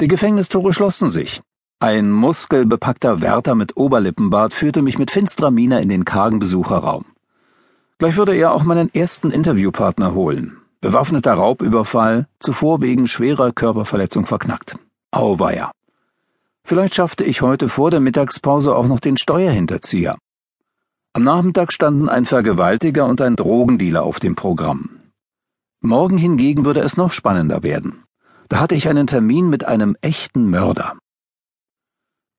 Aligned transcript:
Die 0.00 0.08
Gefängnistore 0.08 0.72
schlossen 0.72 1.08
sich. 1.08 1.42
Ein 1.80 2.12
muskelbepackter 2.12 3.20
Wärter 3.20 3.56
mit 3.56 3.76
Oberlippenbart 3.76 4.54
führte 4.54 4.80
mich 4.80 4.96
mit 4.96 5.10
finsterer 5.10 5.50
Miene 5.50 5.82
in 5.82 5.88
den 5.88 6.04
kargen 6.04 6.38
Besucherraum. 6.38 7.04
Gleich 7.98 8.16
würde 8.16 8.34
er 8.36 8.52
auch 8.52 8.62
meinen 8.62 8.94
ersten 8.94 9.32
Interviewpartner 9.32 10.14
holen. 10.14 10.58
Bewaffneter 10.80 11.34
Raubüberfall, 11.34 12.28
zuvor 12.38 12.80
wegen 12.80 13.08
schwerer 13.08 13.50
Körperverletzung 13.50 14.24
verknackt. 14.24 14.78
Auweia. 15.10 15.72
Vielleicht 16.62 16.94
schaffte 16.94 17.24
ich 17.24 17.42
heute 17.42 17.68
vor 17.68 17.90
der 17.90 17.98
Mittagspause 17.98 18.76
auch 18.76 18.86
noch 18.86 19.00
den 19.00 19.16
Steuerhinterzieher. 19.16 20.16
Am 21.12 21.24
Nachmittag 21.24 21.72
standen 21.72 22.08
ein 22.08 22.24
Vergewaltiger 22.24 23.06
und 23.06 23.20
ein 23.20 23.34
Drogendealer 23.34 24.04
auf 24.04 24.20
dem 24.20 24.36
Programm. 24.36 25.00
Morgen 25.80 26.18
hingegen 26.18 26.64
würde 26.64 26.80
es 26.80 26.96
noch 26.96 27.10
spannender 27.10 27.64
werden. 27.64 28.04
Da 28.48 28.60
hatte 28.60 28.74
ich 28.74 28.88
einen 28.88 29.06
Termin 29.06 29.50
mit 29.50 29.64
einem 29.64 29.96
echten 30.00 30.48
Mörder. 30.48 30.96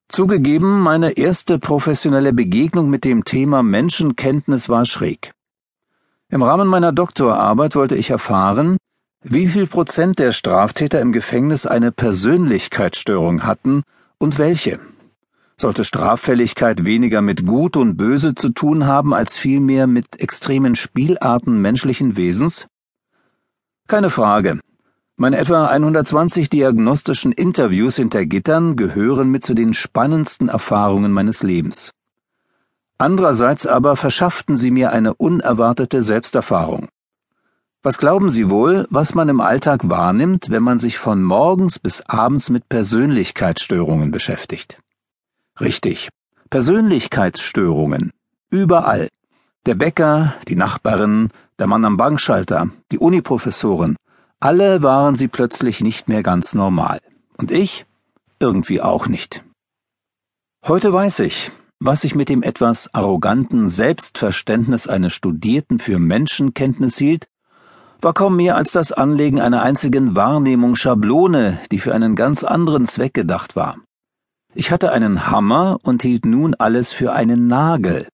Zugegeben, 0.07 0.79
meine 0.79 1.11
erste 1.11 1.59
professionelle 1.59 2.33
Begegnung 2.33 2.89
mit 2.89 3.05
dem 3.05 3.25
Thema 3.25 3.61
Menschenkenntnis 3.61 4.67
war 4.67 4.85
schräg. 4.85 5.33
Im 6.29 6.41
Rahmen 6.41 6.67
meiner 6.67 6.91
Doktorarbeit 6.91 7.75
wollte 7.75 7.95
ich 7.95 8.09
erfahren, 8.09 8.77
wie 9.21 9.47
viel 9.47 9.67
Prozent 9.67 10.17
der 10.17 10.31
Straftäter 10.31 10.99
im 10.99 11.11
Gefängnis 11.11 11.67
eine 11.67 11.91
Persönlichkeitsstörung 11.91 13.43
hatten 13.43 13.83
und 14.17 14.39
welche. 14.39 14.79
Sollte 15.57 15.83
Straffälligkeit 15.83 16.85
weniger 16.85 17.21
mit 17.21 17.45
Gut 17.45 17.75
und 17.75 17.97
Böse 17.97 18.33
zu 18.33 18.49
tun 18.49 18.87
haben, 18.87 19.13
als 19.13 19.37
vielmehr 19.37 19.87
mit 19.87 20.19
extremen 20.19 20.75
Spielarten 20.75 21.61
menschlichen 21.61 22.15
Wesens? 22.15 22.67
Keine 23.87 24.09
Frage. 24.09 24.59
Meine 25.21 25.37
etwa 25.37 25.65
120 25.65 26.49
diagnostischen 26.49 27.33
Interviews 27.33 27.97
hinter 27.97 28.25
Gittern 28.25 28.77
gehören 28.77 29.29
mit 29.29 29.43
zu 29.43 29.53
den 29.53 29.73
spannendsten 29.73 30.47
Erfahrungen 30.47 31.11
meines 31.11 31.43
Lebens. 31.43 31.91
Andererseits 32.97 33.67
aber 33.67 33.97
verschafften 33.97 34.55
sie 34.55 34.71
mir 34.71 34.93
eine 34.93 35.13
unerwartete 35.13 36.03
Selbsterfahrung. 36.03 36.87
Was 37.83 37.97
glauben 37.97 38.29
Sie 38.29 38.49
wohl, 38.49 38.87
was 38.91 39.13
man 39.13 39.27
im 39.27 39.41
Alltag 39.41 39.89
wahrnimmt, 39.89 40.51
wenn 40.51 40.63
man 40.63 40.79
sich 40.79 40.97
von 40.97 41.21
morgens 41.21 41.79
bis 41.79 41.99
abends 42.07 42.49
mit 42.49 42.69
Persönlichkeitsstörungen 42.69 44.11
beschäftigt? 44.11 44.79
Richtig, 45.59 46.07
Persönlichkeitsstörungen. 46.49 48.13
Überall. 48.51 49.09
Der 49.65 49.75
Bäcker, 49.75 50.35
die 50.47 50.55
Nachbarin, 50.55 51.31
der 51.59 51.67
Mann 51.67 51.83
am 51.83 51.97
Bankschalter, 51.97 52.69
die 52.93 52.99
Uniprofessoren, 52.99 53.97
alle 54.39 54.81
waren 54.81 55.15
sie 55.15 55.27
plötzlich 55.27 55.81
nicht 55.81 56.07
mehr 56.07 56.23
ganz 56.23 56.53
normal. 56.53 56.99
Und 57.37 57.51
ich 57.51 57.85
irgendwie 58.39 58.81
auch 58.81 59.07
nicht. 59.07 59.43
Heute 60.65 60.93
weiß 60.93 61.19
ich, 61.19 61.51
was 61.79 62.03
ich 62.03 62.15
mit 62.15 62.29
dem 62.29 62.43
etwas 62.43 62.93
arroganten 62.93 63.67
Selbstverständnis 63.67 64.87
eines 64.87 65.13
Studierten 65.13 65.79
für 65.79 65.99
Menschenkenntnis 65.99 66.97
hielt, 66.97 67.27
war 68.01 68.13
kaum 68.13 68.37
mehr 68.37 68.55
als 68.55 68.71
das 68.71 68.91
Anlegen 68.93 69.41
einer 69.41 69.61
einzigen 69.61 70.15
Wahrnehmungsschablone, 70.15 71.59
die 71.71 71.79
für 71.79 71.93
einen 71.93 72.15
ganz 72.15 72.43
anderen 72.43 72.85
Zweck 72.85 73.13
gedacht 73.13 73.57
war. 73.57 73.77
Ich 74.53 74.71
hatte 74.71 74.91
einen 74.91 75.29
Hammer 75.29 75.79
und 75.83 76.01
hielt 76.01 76.25
nun 76.25 76.55
alles 76.55 76.93
für 76.93 77.13
einen 77.13 77.47
Nagel 77.47 78.07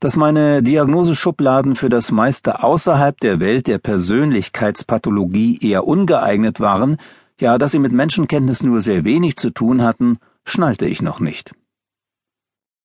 dass 0.00 0.16
meine 0.16 0.62
Diagnoseschubladen 0.62 1.76
für 1.76 1.90
das 1.90 2.10
meiste 2.10 2.62
außerhalb 2.62 3.20
der 3.20 3.38
Welt 3.38 3.66
der 3.66 3.78
Persönlichkeitspathologie 3.78 5.58
eher 5.60 5.86
ungeeignet 5.86 6.58
waren, 6.58 6.96
ja, 7.38 7.58
dass 7.58 7.72
sie 7.72 7.78
mit 7.78 7.92
Menschenkenntnis 7.92 8.62
nur 8.62 8.80
sehr 8.80 9.04
wenig 9.04 9.36
zu 9.36 9.50
tun 9.50 9.82
hatten, 9.82 10.18
schnallte 10.44 10.86
ich 10.86 11.02
noch 11.02 11.20
nicht. 11.20 11.52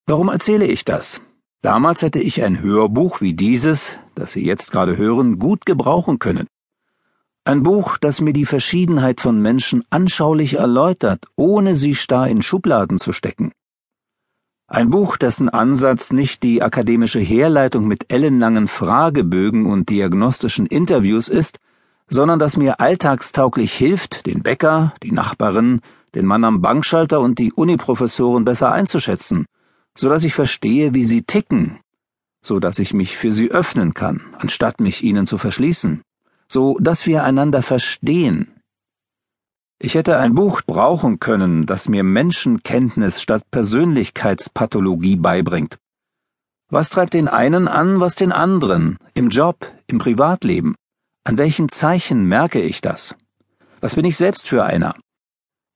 Warum 0.05 0.29
erzähle 0.29 0.67
ich 0.67 0.85
das? 0.85 1.21
Damals 1.61 2.01
hätte 2.01 2.19
ich 2.19 2.43
ein 2.43 2.61
Hörbuch 2.61 3.21
wie 3.21 3.33
dieses, 3.33 3.97
das 4.13 4.33
Sie 4.33 4.45
jetzt 4.45 4.71
gerade 4.71 4.97
hören, 4.97 5.39
gut 5.39 5.65
gebrauchen 5.65 6.19
können. 6.19 6.47
Ein 7.43 7.63
Buch, 7.63 7.97
das 7.97 8.21
mir 8.21 8.33
die 8.33 8.45
Verschiedenheit 8.45 9.21
von 9.21 9.41
Menschen 9.41 9.83
anschaulich 9.89 10.55
erläutert, 10.55 11.25
ohne 11.35 11.75
sie 11.75 11.95
starr 11.95 12.27
in 12.27 12.41
Schubladen 12.41 12.97
zu 12.97 13.13
stecken. 13.13 13.51
Ein 14.67 14.89
Buch, 14.89 15.17
dessen 15.17 15.47
Ansatz 15.47 16.11
nicht 16.11 16.41
die 16.41 16.63
akademische 16.63 17.19
Herleitung 17.19 17.87
mit 17.87 18.11
ellenlangen 18.11 18.67
Fragebögen 18.67 19.67
und 19.67 19.89
diagnostischen 19.89 20.65
Interviews 20.65 21.27
ist, 21.27 21.59
sondern 22.07 22.39
das 22.39 22.57
mir 22.57 22.79
alltagstauglich 22.79 23.73
hilft, 23.73 24.25
den 24.25 24.41
Bäcker, 24.41 24.93
die 25.03 25.11
Nachbarin, 25.11 25.81
den 26.15 26.25
Mann 26.25 26.43
am 26.43 26.61
Bankschalter 26.61 27.19
und 27.19 27.37
die 27.37 27.53
Uniprofessoren 27.53 28.43
besser 28.43 28.71
einzuschätzen, 28.71 29.45
so 29.95 30.09
dass 30.09 30.23
ich 30.23 30.33
verstehe, 30.33 30.95
wie 30.95 31.05
sie 31.05 31.21
ticken, 31.21 31.79
so 32.41 32.59
dass 32.59 32.79
ich 32.79 32.91
mich 32.91 33.17
für 33.17 33.31
sie 33.31 33.51
öffnen 33.51 33.93
kann, 33.93 34.21
anstatt 34.39 34.79
mich 34.79 35.03
ihnen 35.03 35.27
zu 35.27 35.37
verschließen, 35.37 36.01
so 36.47 36.75
dass 36.79 37.05
wir 37.05 37.23
einander 37.23 37.61
verstehen, 37.61 38.54
ich 39.79 39.95
hätte 39.95 40.17
ein 40.17 40.33
Buch 40.33 40.61
brauchen 40.65 41.19
können, 41.19 41.65
das 41.65 41.89
mir 41.89 42.03
Menschenkenntnis 42.03 43.21
statt 43.21 43.43
Persönlichkeitspathologie 43.51 45.17
beibringt. 45.17 45.77
Was 46.69 46.89
treibt 46.89 47.13
den 47.13 47.27
einen 47.27 47.67
an, 47.67 47.99
was 47.99 48.15
den 48.15 48.31
anderen, 48.31 48.97
im 49.13 49.29
Job, 49.29 49.71
im 49.87 49.99
Privatleben? 49.99 50.75
An 51.23 51.37
welchen 51.37 51.69
Zeichen 51.69 52.25
merke 52.25 52.61
ich 52.61 52.81
das? 52.81 53.15
Was 53.81 53.95
bin 53.95 54.05
ich 54.05 54.17
selbst 54.17 54.47
für 54.47 54.63
einer? 54.63 54.95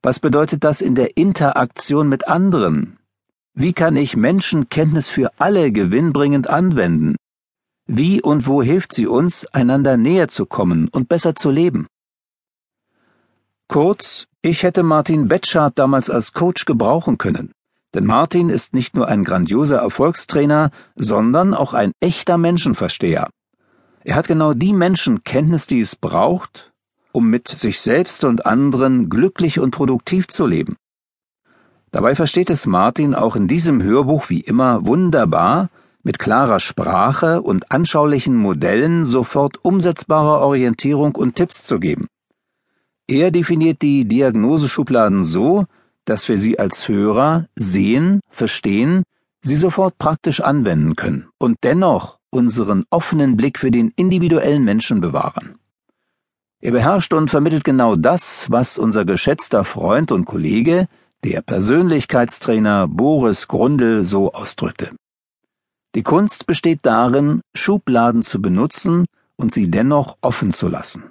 Was 0.01 0.19
bedeutet 0.19 0.63
das 0.63 0.81
in 0.81 0.95
der 0.95 1.17
Interaktion 1.17 2.07
mit 2.07 2.27
anderen? 2.27 2.97
Wie 3.53 3.73
kann 3.73 3.97
ich 3.97 4.15
Menschenkenntnis 4.15 5.09
für 5.09 5.31
alle 5.37 5.71
gewinnbringend 5.71 6.49
anwenden? 6.49 7.15
Wie 7.85 8.21
und 8.21 8.47
wo 8.47 8.61
hilft 8.61 8.93
sie 8.93 9.07
uns, 9.07 9.45
einander 9.47 9.97
näher 9.97 10.29
zu 10.29 10.45
kommen 10.45 10.87
und 10.87 11.09
besser 11.09 11.35
zu 11.35 11.51
leben? 11.51 11.87
Kurz, 13.71 14.25
ich 14.41 14.63
hätte 14.63 14.81
Martin 14.81 15.27
Betschart 15.27 15.77
damals 15.77 16.09
als 16.09 16.33
Coach 16.33 16.65
gebrauchen 16.65 17.19
können. 17.19 17.51
Denn 17.93 18.03
Martin 18.03 18.49
ist 18.49 18.73
nicht 18.73 18.95
nur 18.95 19.07
ein 19.07 19.23
grandioser 19.23 19.77
Erfolgstrainer, 19.77 20.71
sondern 20.95 21.53
auch 21.53 21.75
ein 21.75 21.91
echter 21.99 22.39
Menschenversteher. 22.39 23.29
Er 24.03 24.15
hat 24.15 24.27
genau 24.27 24.55
die 24.55 24.73
Menschenkenntnis, 24.73 25.67
die 25.67 25.81
es 25.81 25.95
braucht, 25.95 26.71
um 27.11 27.29
mit 27.29 27.47
sich 27.47 27.79
selbst 27.79 28.23
und 28.23 28.47
anderen 28.47 29.07
glücklich 29.07 29.59
und 29.59 29.69
produktiv 29.69 30.27
zu 30.27 30.47
leben. 30.47 30.75
Dabei 31.91 32.15
versteht 32.15 32.49
es 32.49 32.65
Martin 32.65 33.13
auch 33.13 33.35
in 33.35 33.47
diesem 33.47 33.83
Hörbuch 33.83 34.31
wie 34.31 34.41
immer 34.41 34.87
wunderbar, 34.87 35.69
mit 36.01 36.17
klarer 36.17 36.59
Sprache 36.59 37.43
und 37.43 37.71
anschaulichen 37.71 38.35
Modellen 38.35 39.05
sofort 39.05 39.63
umsetzbare 39.63 40.39
Orientierung 40.39 41.13
und 41.13 41.35
Tipps 41.35 41.65
zu 41.65 41.79
geben. 41.79 42.07
Er 43.09 43.31
definiert 43.31 43.81
die 43.81 44.05
Diagnoseschubladen 44.05 45.23
so, 45.23 45.65
dass 46.05 46.29
wir 46.29 46.37
sie 46.37 46.59
als 46.59 46.87
Hörer 46.87 47.47
sehen, 47.55 48.19
verstehen, 48.29 49.01
sie 49.41 49.55
sofort 49.55 49.97
praktisch 49.97 50.41
anwenden 50.41 50.95
können 50.95 51.27
und 51.39 51.57
dennoch 51.63 52.19
unseren 52.29 52.85
offenen 52.91 53.35
Blick 53.35 53.57
für 53.57 53.71
den 53.71 53.91
individuellen 53.95 54.63
Menschen 54.63 55.01
bewahren. 55.01 55.55
Er 56.61 56.71
beherrscht 56.71 57.11
und 57.15 57.31
vermittelt 57.31 57.63
genau 57.63 57.95
das, 57.95 58.45
was 58.51 58.77
unser 58.77 59.05
geschätzter 59.05 59.63
Freund 59.63 60.11
und 60.11 60.25
Kollege, 60.25 60.87
der 61.23 61.41
Persönlichkeitstrainer 61.41 62.87
Boris 62.87 63.47
Grundl 63.47 64.03
so 64.03 64.33
ausdrückte. 64.33 64.91
Die 65.95 66.03
Kunst 66.03 66.45
besteht 66.45 66.81
darin, 66.83 67.41
Schubladen 67.55 68.21
zu 68.21 68.39
benutzen 68.39 69.07
und 69.35 69.51
sie 69.51 69.71
dennoch 69.71 70.19
offen 70.21 70.51
zu 70.51 70.67
lassen. 70.67 71.05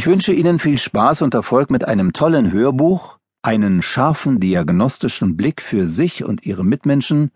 Ich 0.00 0.06
wünsche 0.06 0.32
Ihnen 0.32 0.58
viel 0.58 0.78
Spaß 0.78 1.20
und 1.20 1.34
Erfolg 1.34 1.70
mit 1.70 1.86
einem 1.86 2.14
tollen 2.14 2.52
Hörbuch, 2.52 3.18
einen 3.42 3.82
scharfen 3.82 4.40
diagnostischen 4.40 5.36
Blick 5.36 5.60
für 5.60 5.86
sich 5.86 6.24
und 6.24 6.46
Ihre 6.46 6.64
Mitmenschen 6.64 7.32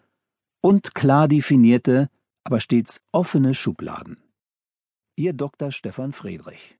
und 0.62 0.94
klar 0.94 1.28
definierte, 1.28 2.08
aber 2.42 2.60
stets 2.60 3.02
offene 3.12 3.52
Schubladen. 3.52 4.16
Ihr 5.14 5.34
Dr. 5.34 5.72
Stefan 5.72 6.14
Friedrich 6.14 6.78